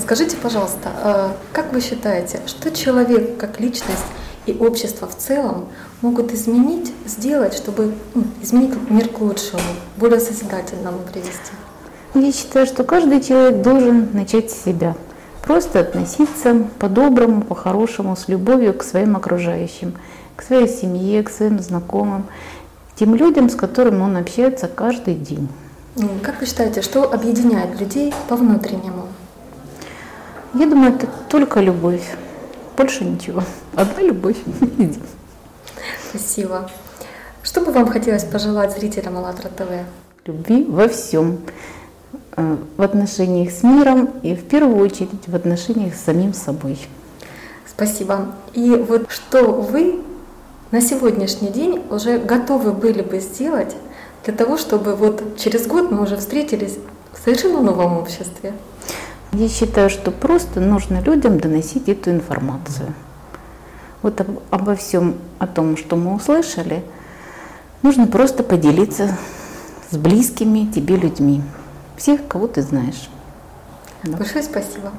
[0.00, 4.04] Скажите, пожалуйста, э, как вы считаете, что человек как личность
[4.46, 5.66] и общество в целом
[6.00, 9.62] могут изменить, сделать, чтобы ну, изменить мир к лучшему,
[9.96, 11.52] более созидательному привести?
[12.14, 14.94] Я считаю, что каждый человек должен начать с себя.
[15.42, 19.94] Просто относиться по-доброму, по-хорошему, с любовью к своим окружающим,
[20.36, 22.24] к своей семье, к своим знакомым,
[22.92, 25.48] к тем людям, с которыми он общается каждый день.
[26.22, 29.08] Как вы считаете, что объединяет людей по внутреннему?
[30.54, 32.04] Я думаю, это только любовь.
[32.76, 33.42] Больше ничего.
[33.74, 34.36] Одна любовь.
[36.10, 36.70] Спасибо.
[37.42, 39.68] Что бы вам хотелось пожелать зрителям АЛЛАТРА ТВ?
[40.26, 41.38] Любви во всем.
[42.36, 46.78] Э, в отношениях с миром и в первую очередь в отношениях с самим собой.
[47.66, 48.32] Спасибо.
[48.54, 50.00] И вот что вы
[50.70, 53.74] на сегодняшний день уже готовы были бы сделать
[54.24, 56.78] для того, чтобы вот через год мы уже встретились
[57.12, 58.54] в совершенно новом обществе?
[59.32, 62.92] Я считаю, что просто нужно людям доносить эту информацию.
[64.02, 66.84] Вот об, обо всем о том, что мы услышали,
[67.82, 69.16] нужно просто поделиться
[69.90, 71.40] с близкими тебе людьми.
[71.96, 73.08] Всех, кого ты знаешь.
[74.04, 74.92] Большое спасибо.